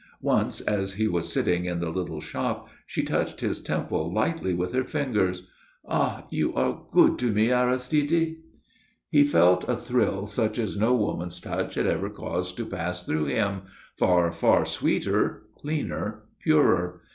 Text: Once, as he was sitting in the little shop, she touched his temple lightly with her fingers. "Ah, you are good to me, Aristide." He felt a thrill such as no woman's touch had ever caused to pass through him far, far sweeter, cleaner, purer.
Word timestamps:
Once, 0.23 0.61
as 0.61 0.93
he 0.93 1.07
was 1.07 1.31
sitting 1.31 1.65
in 1.65 1.79
the 1.79 1.91
little 1.91 2.21
shop, 2.21 2.67
she 2.87 3.03
touched 3.03 3.41
his 3.41 3.61
temple 3.61 4.11
lightly 4.11 4.51
with 4.51 4.73
her 4.73 4.83
fingers. 4.83 5.47
"Ah, 5.87 6.25
you 6.31 6.55
are 6.55 6.87
good 6.89 7.19
to 7.19 7.29
me, 7.31 7.51
Aristide." 7.53 8.37
He 9.11 9.23
felt 9.23 9.63
a 9.69 9.75
thrill 9.77 10.25
such 10.25 10.57
as 10.57 10.75
no 10.75 10.95
woman's 10.95 11.39
touch 11.39 11.75
had 11.75 11.85
ever 11.85 12.09
caused 12.09 12.57
to 12.57 12.65
pass 12.65 13.03
through 13.05 13.25
him 13.25 13.61
far, 13.95 14.31
far 14.31 14.65
sweeter, 14.65 15.43
cleaner, 15.55 16.23
purer. 16.39 17.01